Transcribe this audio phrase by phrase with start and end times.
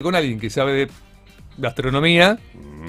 [0.00, 0.88] con alguien que sabe de
[1.56, 2.38] gastronomía.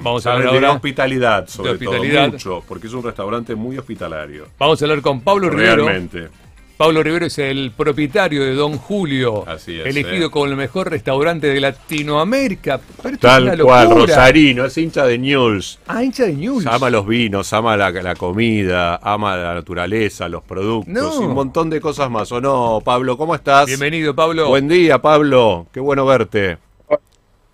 [0.00, 0.72] Vamos a hablar de ahora.
[0.74, 2.26] hospitalidad, sobre hospitalidad.
[2.26, 4.46] todo, mucho, porque es un restaurante muy hospitalario.
[4.60, 5.86] Vamos a hablar con Pablo Rivero.
[5.88, 6.28] Realmente.
[6.76, 10.30] Pablo Rivero es el propietario de Don Julio, Así es, elegido eh.
[10.30, 12.80] como el mejor restaurante de Latinoamérica.
[13.02, 13.90] Pero Tal cual.
[13.90, 15.80] Rosarino, es hincha de News.
[15.88, 16.64] Ah, hincha de News.
[16.68, 21.20] Ama los vinos, ama la, la comida, ama la naturaleza, los productos No.
[21.20, 22.30] y un montón de cosas más.
[22.30, 23.18] ¿O no, Pablo?
[23.18, 23.66] ¿Cómo estás?
[23.66, 24.46] Bienvenido, Pablo.
[24.46, 25.66] Buen día, Pablo.
[25.72, 26.58] Qué bueno verte.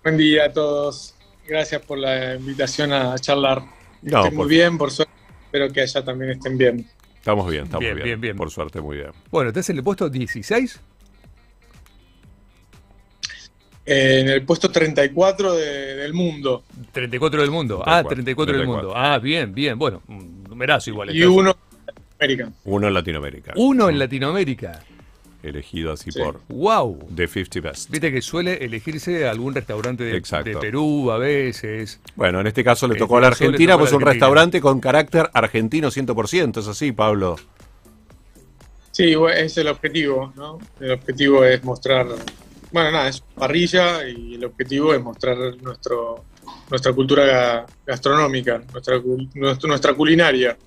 [0.07, 1.15] Buen día a todos.
[1.45, 3.61] Gracias por la invitación a charlar.
[4.01, 5.11] No, Estoy por- muy bien, por suerte.
[5.47, 6.87] Espero que allá también estén bien.
[7.17, 8.05] Estamos bien, estamos Bien, bien.
[8.05, 8.37] bien, bien.
[8.37, 9.09] Por suerte, muy bien.
[9.29, 10.79] Bueno, ¿estás en el puesto 16?
[13.85, 16.63] Eh, en el puesto 34 de- del mundo
[16.93, 17.81] 34 del mundo.
[17.83, 18.87] 34, ah, 34 del 34.
[18.87, 18.97] mundo.
[18.97, 19.77] Ah, bien, bien.
[19.77, 21.13] Bueno, un numerazo igual.
[21.13, 21.49] y uno
[21.85, 22.51] en América.
[22.63, 23.51] Uno en Latinoamérica.
[23.57, 24.81] Uno en Latinoamérica.
[25.43, 26.19] Elegido así Sí.
[26.19, 27.09] por ¡Wow!
[27.15, 27.89] The 50 Best.
[27.91, 30.49] Viste que suele elegirse algún restaurante de, Exacto.
[30.49, 31.99] de Perú a veces.
[32.15, 34.59] Bueno, en este caso le En tocó a la Argentina, tocó pues la un restaurante
[34.61, 36.59] con carácter argentino 100%.
[36.59, 37.35] Es así, Pablo.
[38.91, 40.57] Sí, es el objetivo, ¿no?
[40.79, 42.07] El objetivo es mostrar,
[42.71, 46.23] bueno, nada, es parrilla y el objetivo es mostrar nuestro,
[46.71, 48.99] nuestra cultura ga- gastronómica, nuestra,
[49.67, 50.57] nuestra culinaria.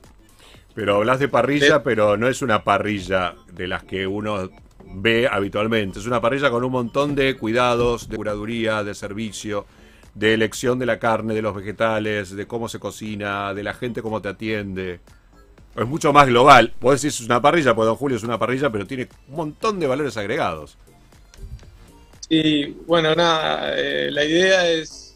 [0.80, 1.82] Pero hablas de parrilla, Sí.
[1.84, 4.48] pero no es una parrilla de las que uno
[4.94, 5.98] ve habitualmente.
[5.98, 9.66] Es una parrilla con un montón de cuidados, de curaduría, de servicio,
[10.14, 14.00] de elección de la carne, de los vegetales, de cómo se cocina, de la gente
[14.00, 15.00] cómo te atiende.
[15.76, 16.72] Es mucho más global.
[16.80, 19.78] Vos decís es una parrilla, pues Don Julio es una parrilla, pero tiene un montón
[19.80, 20.78] de valores agregados.
[22.30, 25.14] Y bueno, nada, eh, la idea es,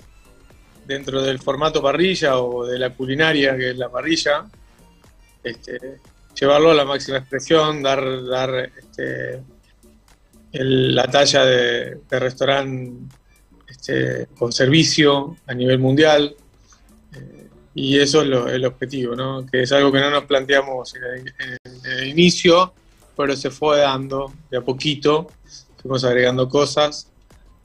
[0.87, 4.45] dentro del formato parrilla o de la culinaria que es la parrilla,
[5.45, 6.01] este,
[6.39, 9.43] llevarlo a la máxima expresión, dar, dar este,
[10.53, 12.93] el- la talla de, de restaurante
[13.69, 16.35] este, con servicio a nivel mundial.
[17.15, 19.45] eh, y eso es lo- el objetivo, ¿no?
[19.47, 22.73] que es algo que no nos planteamos en el, en el inicio,
[23.17, 25.29] pero se fue dando de a poquito
[25.81, 27.09] fuimos agregando cosas.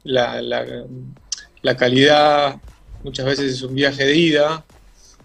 [0.03, 0.84] La, la-
[1.62, 2.56] la calidad
[3.03, 4.66] muchas veces es un viaje de ida,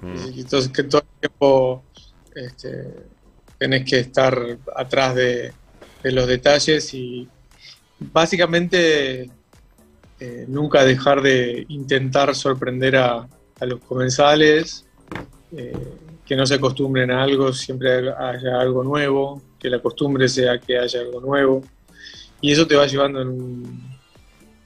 [0.01, 0.39] Mm.
[0.39, 1.83] entonces que todo el tiempo
[2.35, 2.85] este,
[3.59, 4.39] tenés que estar
[4.75, 5.53] atrás de,
[6.03, 7.29] de los detalles y
[7.99, 9.31] básicamente
[10.21, 13.27] eh, nunca dejar de intentar sorprender a,
[13.61, 14.85] a los comensales,
[15.57, 15.73] eh,
[16.25, 20.79] que no se acostumbren a algo, siempre haya algo nuevo, que la costumbre sea que
[20.79, 21.63] haya algo nuevo.
[22.41, 23.95] Y eso te va llevando en un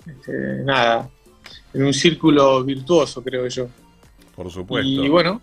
[0.08, 0.32] este,
[0.64, 1.10] nada
[1.74, 3.68] en un círculo virtuoso creo yo.
[4.34, 4.88] Por supuesto.
[4.88, 5.40] y bueno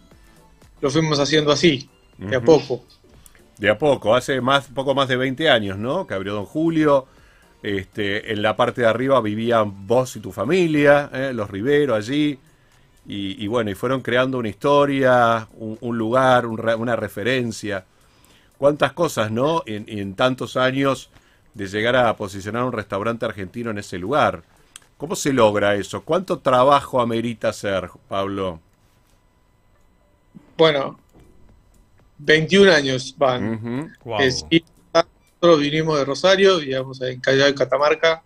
[0.81, 2.83] lo fuimos haciendo así de a poco
[3.57, 6.05] De a poco, hace más, poco más de 20 años, ¿no?
[6.07, 7.07] Que abrió Don Julio.
[7.63, 11.31] Este, en la parte de arriba vivían vos y tu familia, ¿eh?
[11.33, 12.39] los Rivero allí.
[13.07, 17.85] Y, y bueno, y fueron creando una historia, un, un lugar, un una referencia.
[18.57, 19.63] Cuántas cosas, ¿no?
[19.65, 21.09] En, en tantos años
[21.53, 24.43] de llegar a posicionar un restaurante argentino en ese lugar.
[24.97, 26.03] ¿Cómo se logra eso?
[26.03, 28.61] ¿Cuánto trabajo amerita hacer, Pablo?
[30.57, 30.97] bueno
[32.17, 33.93] 21 años van.
[34.03, 34.19] Wow.
[34.21, 38.23] Eh, sí, nosotros vinimos de Rosario vivíamos en Callao de Catamarca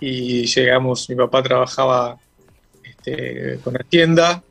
[0.00, 2.18] y llegamos mi papá trabajaba
[2.84, 4.42] este, con la tienda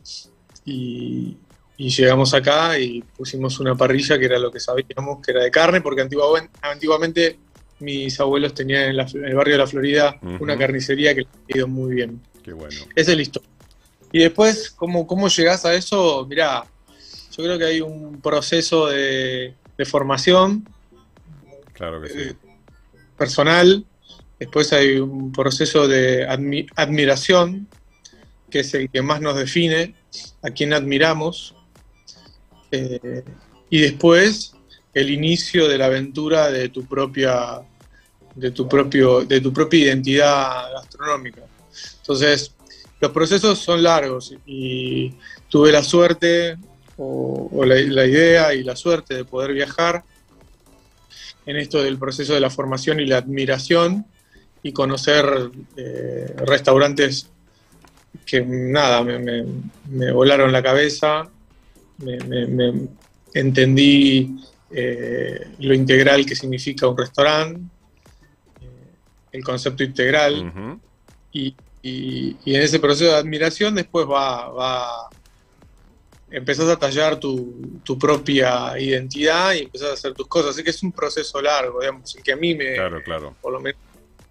[0.65, 1.37] y,
[1.77, 5.51] y llegamos acá y pusimos una parrilla que era lo que sabíamos que era de
[5.51, 7.37] carne porque antiguamente, antiguamente
[7.79, 11.29] mis abuelos tenían en, la- en el barrio de la Florida una carnicería que les
[11.29, 12.75] ha ido muy bien Qué bueno.
[12.95, 13.49] esa es la historia.
[14.11, 16.25] Y después, ¿cómo, cómo llegás a eso?
[16.29, 16.63] Mirá,
[17.37, 20.65] yo creo que hay un proceso de, de formación
[21.73, 22.19] Claro que sí.
[22.19, 22.35] eh,
[23.17, 23.85] personal,
[24.39, 27.67] después hay un proceso de admi- admiración,
[28.49, 29.95] que es el que más nos define,
[30.41, 31.53] a quien admiramos,
[32.71, 33.23] eh,
[33.69, 34.53] y después
[34.93, 37.61] el inicio de la aventura de tu propia,
[38.35, 41.41] de tu propio, de tu propia identidad gastronómica.
[41.99, 42.53] Entonces,
[43.01, 45.13] los procesos son largos y
[45.49, 46.57] tuve la suerte
[46.97, 50.03] o, o la, la idea y la suerte de poder viajar
[51.45, 54.05] en esto del proceso de la formación y la admiración
[54.63, 55.25] y conocer
[55.77, 57.31] eh, restaurantes
[58.25, 59.45] que nada, me, me-
[59.89, 61.29] me volaron la cabeza,
[61.97, 62.87] me, me-
[63.33, 64.35] entendí
[64.69, 67.61] eh, lo integral que significa un restaurante,
[68.61, 68.95] eh,
[69.31, 70.81] el concepto integral, Ujú.
[71.31, 75.11] y, y- y en ese proceso de admiración después va, va
[76.35, 80.51] empezás a tallar tu, tu propia identidad y empezás a hacer tus cosas.
[80.51, 83.35] Así que es un proceso largo, digamos, el que a mí me, Claro, claro.
[83.41, 83.79] por lo menos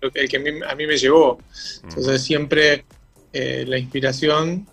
[0.03, 1.39] el que a mí, me llevó.
[1.83, 2.85] Entonces siempre
[3.33, 4.67] eh, la inspiración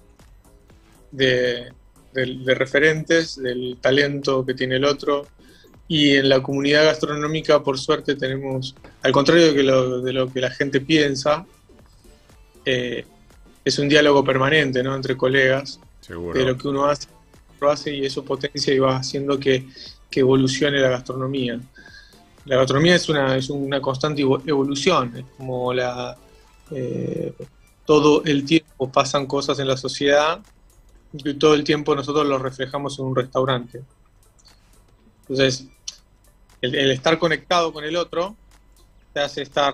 [1.12, 1.72] de,
[2.14, 5.26] referentes, del talento que tiene el otro.
[5.88, 10.42] Y en la comunidad gastronómica, por suerte, tenemos, al contrario de, lo, de lo que
[10.42, 11.46] la gente piensa,
[12.66, 13.06] eh,
[13.64, 14.96] es un diálogo permanente ¿no?
[14.96, 17.08] entre colegas de lo que uno hace,
[17.70, 19.68] hace y eso potencia y va haciendo que,
[20.14, 21.58] evolucione la gastronomía.
[22.44, 26.18] La gastronomía es una, es una constante evolución, es como la,
[26.72, 27.34] eh,
[27.86, 30.42] todo el tiempo pasan cosas en la sociedad
[31.14, 33.84] y todo el tiempo nosotros lo reflejamos en un restaurante.
[35.22, 35.68] Entonces,
[36.62, 38.36] el, estar conectado con el otro
[39.14, 39.74] te hace estar,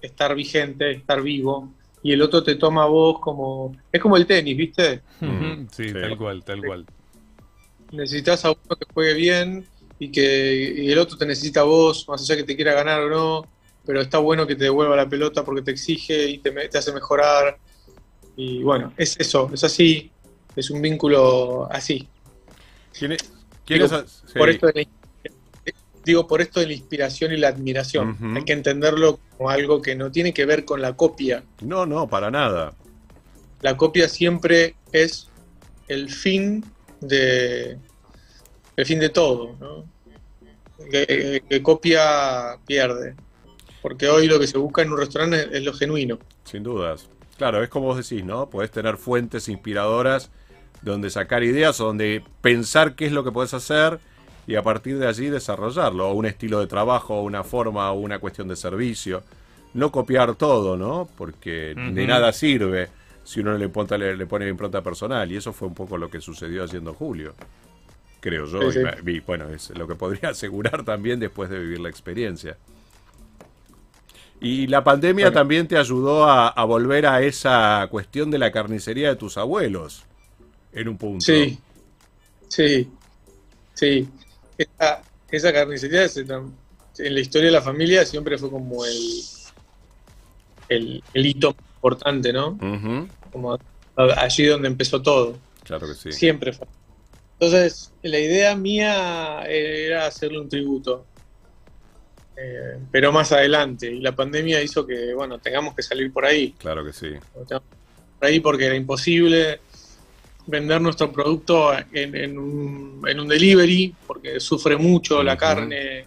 [0.00, 1.70] estar vigente, estar vivo,
[2.02, 3.76] y el otro te toma a vos como...
[3.90, 5.02] Es como el tenis, ¿viste?
[5.72, 6.86] sí, tal cual, tal cual.
[7.92, 9.66] Necesitas a uno que juegue bien
[9.98, 13.08] y que el otro te necesita a vos, más allá que te quiera ganar o
[13.08, 13.48] no,
[13.84, 16.92] pero está bueno que te devuelva la pelota porque te exige y te, te hace
[16.92, 17.58] mejorar.
[18.36, 20.10] Y bueno, es eso, es así,
[20.54, 22.08] es un vínculo así.
[22.92, 23.16] ¿Quién
[24.34, 24.88] por esto de
[26.06, 28.16] digo por esto de la inspiración y la admiración.
[28.36, 31.42] Hay que entenderlo como algo que no tiene que ver con la copia.
[31.60, 32.74] No, no, para nada.
[33.60, 35.28] La copia siempre es
[35.88, 36.64] el fin
[37.00, 37.78] de
[38.76, 39.96] el fin de todo, ¿no?
[40.90, 43.14] que, copia pierde.
[43.82, 46.18] Porque hoy lo que se busca en un restaurante es, lo genuino.
[46.44, 47.08] Sin dudas.
[47.38, 48.50] Claro, es como vos decís, ¿no?
[48.50, 50.30] Podés tener fuentes inspiradoras
[50.82, 53.98] donde sacar ideas o donde pensar qué es lo que podés hacer
[54.46, 57.98] y a partir de allí desarrollarlo, o un estilo de trabajo, o una forma, o
[57.98, 59.22] una cuestión de servicio.
[59.74, 61.08] No copiar todo, ¿no?
[61.16, 62.88] Porque de nada sirve
[63.26, 63.68] si uno le,
[63.98, 67.34] le, le pone impronta personal, y eso fue un poco lo que sucedió haciendo Julio.
[68.20, 68.60] Creo yo,
[69.04, 72.56] y, bueno, es lo que podría asegurar también después de vivir la experiencia.
[74.40, 79.08] Y la pandemia también te ayudó a, a, volver a esa cuestión de la carnicería
[79.08, 80.04] de tus abuelos,
[80.72, 81.24] en un punto.
[81.24, 81.58] Sí,
[82.48, 82.88] sí,
[83.74, 84.08] sí
[84.58, 89.22] esa, esa carnicería en la historia de la familia siempre fue como el,
[90.68, 91.54] el, hito
[91.86, 92.58] importante, ¿no?
[93.30, 93.58] Como
[93.96, 95.38] allí donde empezó todo.
[95.62, 96.12] Claro que sí.
[96.12, 96.66] Siempre fue.
[97.38, 101.04] Entonces, la idea mía era hacerle un tributo.
[102.36, 103.90] Eh, pero más adelante.
[103.90, 106.54] Y la pandemia hizo que, bueno, tengamos que salir por ahí.
[106.58, 107.12] Claro que sí.
[107.32, 107.62] Por
[108.20, 109.60] ahí porque era imposible
[110.46, 116.04] vender nuestro producto en, un, en un, delivery, porque sufre mucho la carne,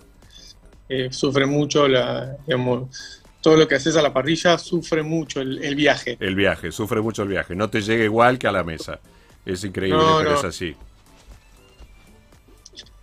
[0.87, 2.37] eh, sufre mucho la,
[3.41, 6.17] todo lo que haces a la parrilla, sufre mucho el, viaje.
[6.19, 7.55] El viaje, sufre mucho el viaje.
[7.55, 8.99] No te llega igual que a la mesa.
[9.45, 10.75] Es increíble, pero es así.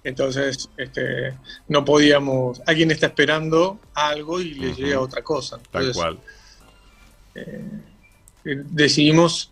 [0.05, 1.35] Entonces, este,
[1.69, 2.63] no podíamos.
[2.67, 5.59] Alguien está esperando algo y le llega otra cosa.
[5.71, 6.19] Tal cual.
[7.35, 7.65] Eh,
[8.45, 9.51] decidimos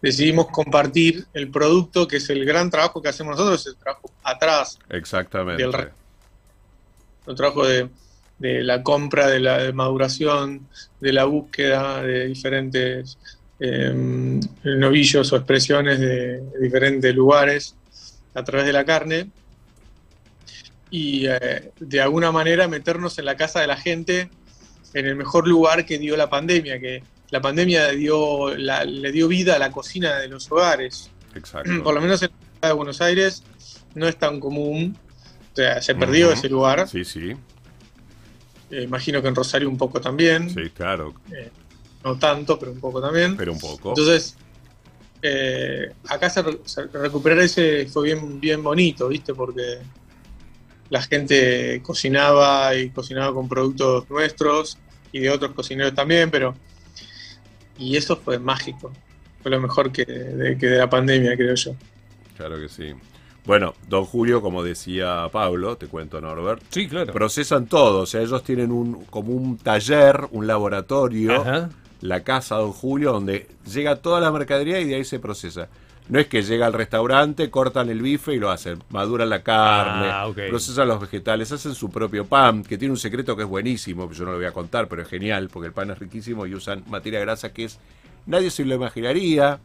[0.00, 4.78] decidimos compartir el producto, que es el gran trabajo que hacemos nosotros, el trabajo atrás.
[4.88, 5.64] Exactamente.
[5.64, 7.88] el trabajo de,
[8.62, 10.68] la compra, de la maduración,
[11.00, 13.18] de la búsqueda de diferentes
[13.58, 17.74] em, novillos o expresiones de, diferentes lugares
[18.34, 19.30] a través de la carne.
[20.90, 24.28] Y eh, de alguna manera meternos en la casa de la gente
[24.92, 29.56] en el mejor lugar que dio la pandemia, que la pandemia dio, le dio vida
[29.56, 31.10] a la cocina de los hogares.
[31.34, 31.82] Exacto.
[31.82, 33.42] Por lo menos en la ciudad de Buenos Aires
[33.94, 34.96] no es tan común.
[35.52, 36.88] O sea, se perdió ese lugar.
[36.88, 37.34] Sí, sí.
[38.74, 40.50] Eh, imagino que en Rosario un poco también.
[40.50, 41.14] Sí, claro.
[41.30, 41.48] Eh,
[42.02, 43.36] no tanto, pero un poco también.
[43.36, 43.90] Pero un poco.
[43.90, 44.36] Entonces,
[45.22, 46.42] eh, acá se,
[46.92, 49.32] recuperar ese fue bien, bien bonito, ¿viste?
[49.32, 49.78] Porque
[50.90, 54.76] la gente cocinaba y cocinaba con productos nuestros
[55.12, 56.56] y de otros cocineros también, pero
[57.78, 58.92] y eso fue mágico.
[59.40, 61.76] Fue lo mejor que de, que de la pandemia, creo yo.
[62.36, 62.92] Claro que sí.
[63.46, 66.62] Bueno, don Julio, como decía Pablo, te cuento Norbert.
[66.70, 67.12] Sí, claro.
[67.12, 71.44] Procesan todo, o sea, ellos tienen un como un taller, un laboratorio,
[72.00, 75.68] la casa don Julio, donde llega toda la mercadería y de ahí se procesa.
[76.06, 78.82] No es que llega al restaurante, cortan el bife y lo hacen.
[78.90, 83.34] Maduran la carne, ah, procesan los vegetales, hacen su propio pan, que tiene un secreto
[83.36, 85.72] que es buenísimo, que yo no lo voy a contar, pero es genial, porque el
[85.72, 87.78] pan es riquísimo y usan materia grasa que es
[88.26, 89.60] nadie se lo imaginaría.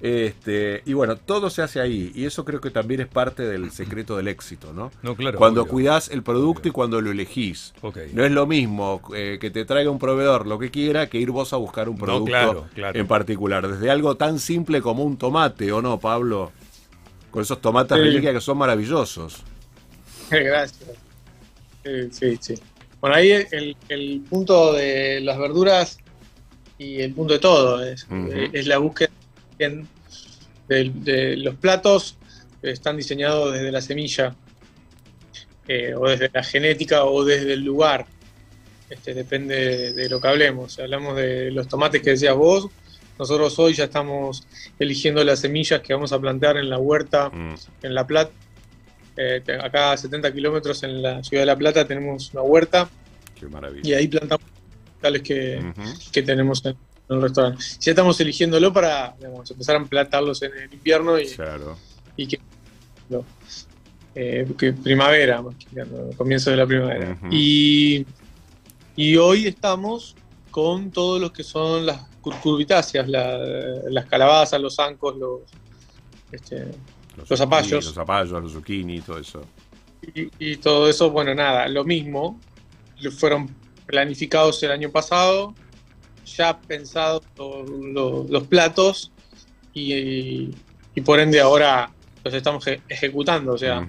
[0.00, 2.12] Este, y bueno, todo se hace ahí.
[2.14, 4.90] Y eso creo que también es parte del secreto del éxito, ¿no?
[5.02, 7.72] no claro, cuando cuidas el producto y cuando lo elegís.
[8.12, 11.30] No es lo mismo eh, que te traiga un proveedor lo que quiera que ir
[11.30, 13.66] vos a buscar un producto en particular.
[13.68, 16.52] Desde algo tan simple como un tomate, ¿o no, Pablo?
[17.30, 18.20] Con esos tomates sí.
[18.20, 19.42] que son maravillosos.
[20.30, 20.90] Gracias.
[22.12, 22.54] Sí, sí,
[22.98, 25.98] Bueno, ahí el, el punto de las verduras
[26.78, 28.06] y el punto de todo es,
[28.52, 29.10] es la búsqueda
[29.58, 32.16] de, de los platos
[32.60, 34.34] que están diseñados desde la semilla
[35.68, 38.06] eh, o desde la genética o desde el lugar.
[38.90, 40.74] Este, depende de, de lo que hablemos.
[40.74, 42.68] Si hablamos de los tomates que decías vos,
[43.18, 44.46] nosotros hoy ya estamos
[44.78, 48.32] eligiendo las semillas que vamos a plantar en la huerta Mm, en La Plata.
[49.16, 52.88] Eh, acá a 70 kilómetros en la ciudad de La Plata tenemos una huerta
[53.38, 53.88] qué maravilla.
[53.88, 54.44] y ahí plantamos
[55.12, 56.72] que, tenemos en,
[57.08, 57.62] en el restaurante.
[57.80, 61.76] Ya estamos eligiéndolo para digamos, empezar a plantarlos en el invierno y, Claro.
[62.16, 62.40] y que,
[63.10, 63.24] lo-
[64.14, 67.18] eh, que primavera, más que nada, comienzo de la primavera.
[67.30, 68.06] Y,
[68.96, 70.14] y hoy estamos
[70.50, 73.38] con todos los que son las curcubitáceas, la-
[73.90, 75.40] las calabazas, los zancos, los,
[76.32, 76.66] este,
[77.16, 77.84] Los zucchini, zapallos.
[77.84, 79.42] Los zapallos, los zucchini, todo eso.
[80.14, 82.40] y, y todo eso, bueno, nada, lo mismo.
[83.18, 83.48] Fueron
[83.86, 85.54] planificados el año pasado,
[86.26, 89.12] ya pensados lo- lo- los platos
[89.72, 90.50] y,
[90.94, 91.90] y por ende ahora
[92.24, 93.52] los estamos eje- ejecutando.
[93.52, 93.86] O sea,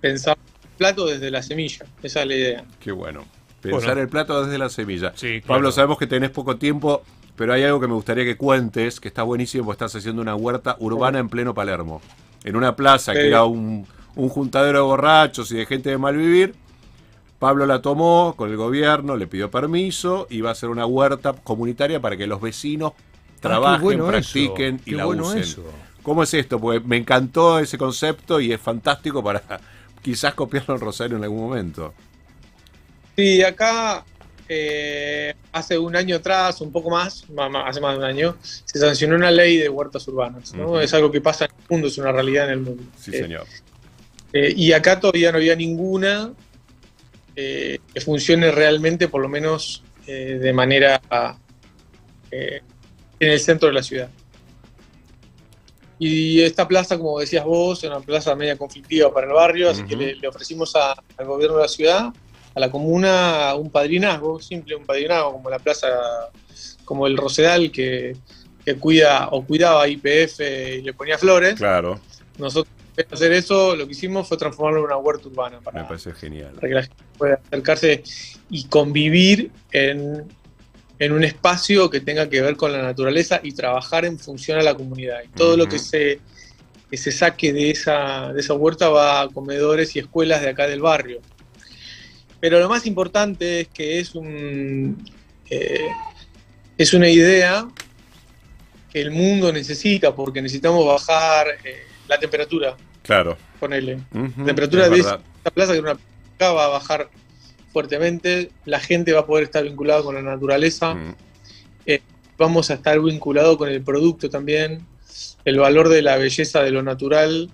[0.00, 2.64] pensar el plato desde la semilla, esa es la idea.
[2.80, 3.24] Qué bueno.
[3.60, 4.00] Pensar Bueno.
[4.02, 5.12] el plato desde la semilla.
[5.14, 7.02] Sí, Pablo, sabemos que tenés poco tiempo,
[7.36, 10.34] pero hay algo que me gustaría que cuentes, que está buenísimo, porque estás haciendo una
[10.34, 12.00] huerta urbana en pleno Palermo.
[12.42, 16.16] En una plaza que era un, un juntadero de borrachos y de gente de mal
[16.16, 16.54] vivir.
[17.40, 21.32] Pablo la tomó con el gobierno, le pidió permiso y va a hacer una huerta
[21.34, 22.92] comunitaria para que los vecinos
[23.40, 25.38] trabajen, Ah, bueno practiquen eso, y qué la bueno usen.
[25.38, 25.64] eso.
[26.02, 26.60] ¿Cómo es esto?
[26.60, 29.42] Porque me encantó ese concepto y es fantástico para
[30.02, 31.94] quizás copiarlo en Rosario en algún momento.
[33.16, 34.04] Sí, acá
[34.48, 37.24] eh, hace un año atrás, un poco más,
[37.66, 40.54] hace más de un año, se sancionó una ley de huertas urbanas.
[40.54, 40.80] ¿no?
[40.80, 42.82] Es algo que pasa en el mundo, es una realidad en el mundo.
[42.96, 43.46] Sí, Eh, señor.
[44.32, 46.32] Eh, y acá todavía no había ninguna
[47.42, 51.00] eh, que funcione realmente, por lo menos eh, de manera
[52.30, 52.60] eh,
[53.18, 54.10] en el centro de la ciudad.
[55.98, 59.84] Y esta plaza, como decías vos, es una plaza media conflictiva para el barrio, así
[59.84, 62.06] que le, le ofrecimos a- al gobierno de la ciudad,
[62.54, 65.88] a la comuna, un padrinazgo, simple un padrinazgo, como la plaza,
[66.84, 68.16] como el Rosedal que,
[68.64, 70.40] que cuida o cuidaba IPF
[70.78, 71.54] y le ponía flores.
[71.56, 72.00] Claro,
[72.38, 72.74] Nosotros,
[73.10, 76.52] hacer eso, lo que hicimos fue transformarlo en una huerta urbana me para, parece genial.
[76.54, 78.02] para que la gente pueda acercarse
[78.50, 80.24] y convivir en,
[80.98, 84.62] en un espacio que tenga que ver con la naturaleza y trabajar en función a
[84.62, 85.20] la comunidad.
[85.24, 86.20] Y todo lo que se,
[86.90, 90.66] que se saque de esa, de esa huerta va a comedores y escuelas de acá
[90.66, 91.20] del barrio.
[92.40, 95.04] Pero lo más importante es que es un
[95.50, 95.88] eh,
[96.78, 97.68] es una idea
[98.90, 103.36] que el mundo necesita porque necesitamos bajar eh, la temperatura, Claro.
[103.58, 104.00] ponele.
[104.12, 105.20] La temperatura de verdad.
[105.38, 105.98] esta plaza, que una
[106.36, 107.08] plaza, va a bajar
[107.72, 111.14] fuertemente, la gente va a poder estar vinculada con la naturaleza, Mm,
[112.38, 114.86] vamos a estar vinculados con el producto también,
[115.44, 117.50] el valor de la belleza de lo natural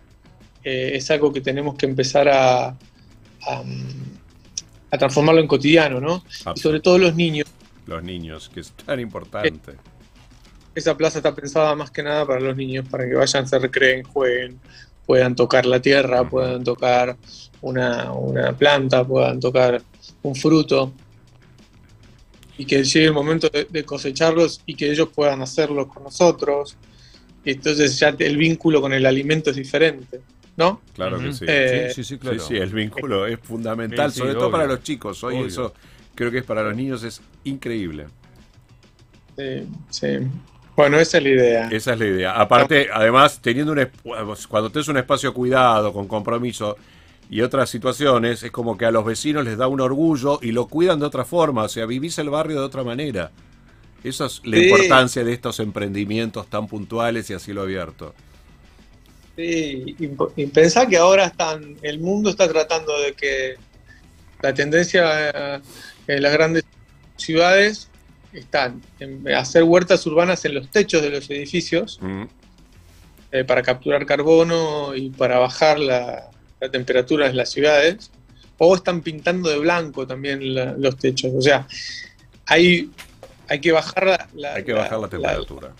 [0.62, 3.64] eh, es algo que tenemos que empezar a, a,
[4.90, 6.24] a transformarlo en cotidiano, ¿no?
[6.54, 7.48] Y sobre todo los niños.
[7.86, 9.72] Los niños, que es tan importante.
[10.74, 14.02] Esa plaza está pensada más que nada para los niños, para que vayan, se recreen,
[14.04, 14.60] jueguen,
[15.06, 17.16] puedan tocar la tierra, puedan tocar
[17.62, 19.82] una, una planta, puedan tocar
[20.22, 20.92] un fruto.
[22.58, 26.76] Y que llegue el momento de, de cosecharlos y que ellos puedan hacerlo con nosotros.
[27.44, 30.20] Y entonces ya el vínculo con el alimento es diferente,
[30.56, 30.80] ¿no?
[30.94, 31.44] Claro que sí.
[31.46, 32.38] Eh, sí, sí, sí, claro.
[32.40, 35.22] Sí, sí, el vínculo es fundamental, Sí, sí, sobre todo para los chicos.
[35.22, 35.46] Hoy Obvio.
[35.46, 35.74] eso
[36.14, 38.06] creo que es para los niños es increíble.
[39.36, 40.08] Sí, sí.
[40.76, 41.68] Bueno, esa es la idea.
[41.70, 42.32] Esa es la idea.
[42.40, 43.88] Aparte, además, teniendo un
[44.48, 46.76] cuando tenés un espacio cuidado, con compromiso
[47.30, 50.68] y otras situaciones, es como que a los vecinos les da un orgullo y lo
[50.68, 51.64] cuidan de otra forma.
[51.64, 53.32] O sea, vivís el barrio de otra manera.
[54.04, 54.64] Esa es la Sí.
[54.64, 58.14] importancia de estos emprendimientos tan puntuales y a cielo abierto.
[59.36, 60.10] Sí, y,
[60.42, 63.56] y pensá que ahora están, el mundo está tratando de que
[64.42, 65.60] la tendencia eh,
[66.06, 66.64] en las grandes
[67.16, 67.90] ciudades
[68.38, 72.24] están en hacer huertas urbanas en los techos de los edificios Mm,
[73.32, 78.10] eh, para capturar carbono y para bajar la, la temperatura en las ciudades,
[78.58, 81.32] o están pintando de blanco también la- los techos.
[81.34, 81.66] O sea,
[82.46, 82.90] hay,
[83.48, 85.72] hay que bajar la, la- Hay que bajar la temperatura.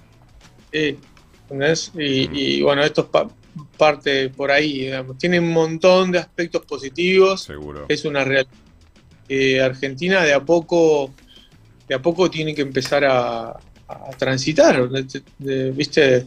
[0.73, 0.99] Sí,
[1.45, 1.93] ¿entendés?
[1.95, 2.35] Y, Mm.
[2.35, 3.31] y, bueno, esto es pa-
[3.79, 5.17] parte por ahí, digamos.
[5.17, 7.43] Tiene un montón de aspectos positivos.
[7.45, 7.87] Seguro.
[7.89, 8.51] Es una realidad.
[9.29, 11.13] que Argentina de a poco,
[11.89, 16.27] de a poco tiene que empezar a, a transitar, de- de- ¿viste?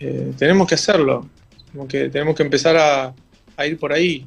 [0.00, 1.28] Eh, tenemos que hacerlo.
[1.72, 3.14] Como que tenemos que empezar a,
[3.56, 4.26] a ir por ahí.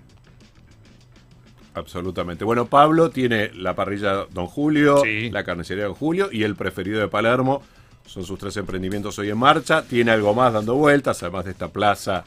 [1.73, 2.45] Absolutamente.
[2.45, 5.29] Bueno, Pablo tiene la parrilla Don Julio, Sí.
[5.29, 7.61] la carnicería Don Julio y el preferido de Palermo.
[8.05, 9.83] Son sus tres emprendimientos hoy en marcha.
[9.83, 12.23] Tiene algo más dando vueltas, además de esta plaza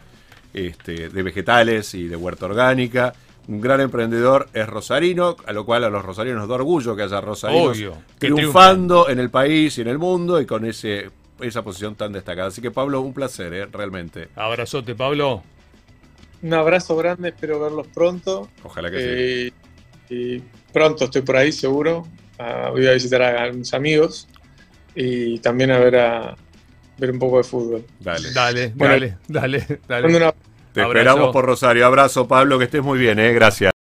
[0.53, 3.15] este, de vegetales y de huerta orgánica.
[3.49, 7.03] Un gran emprendedor es rosarino, a lo cual a los rosarinos nos da orgullo que
[7.03, 11.11] haya rosarinos Obvio, que triunfando en el país y en el mundo y con ese,
[11.41, 12.49] esa posición tan destacada.
[12.49, 13.67] Así que Pablo, un placer, ¿eh?
[13.73, 14.29] realmente.
[14.37, 15.43] Abrazote, Pablo.
[16.43, 18.49] Un abrazo grande, espero verlos pronto.
[18.63, 19.05] Ojalá que sí.
[19.09, 19.53] Eh,
[20.11, 22.07] y pronto estoy por ahí, seguro.
[22.39, 24.29] Ah, voy a visitar a mis amigos
[24.95, 26.37] y también a ver a
[26.99, 27.85] ver un poco de fútbol.
[27.99, 28.31] Dale.
[28.33, 28.95] Dale, Bueno.
[28.95, 30.17] dale, dale, dale.
[30.17, 30.35] Una
[30.73, 30.99] Te Abrazo.
[30.99, 31.87] esperamos por Rosario.
[31.87, 33.33] Abrazo, Pablo, que estés muy bien, ¿eh?
[33.33, 33.78] Gracias.